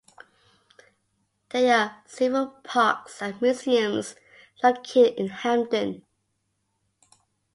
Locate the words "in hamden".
5.13-6.03